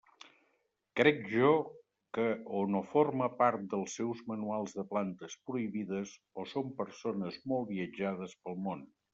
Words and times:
Crec 0.99 1.19
jo 1.33 1.51
que 2.17 2.25
o 2.59 2.63
no 2.75 2.81
forma 2.95 3.29
part 3.43 3.67
dels 3.75 3.99
seus 4.01 4.25
manuals 4.33 4.75
de 4.81 4.87
plantes 4.95 5.37
prohibides 5.51 6.17
o 6.45 6.49
són 6.55 6.75
persones 6.83 7.41
molt 7.53 7.73
viatjades 7.77 8.37
pel 8.49 8.63
món. 8.69 8.87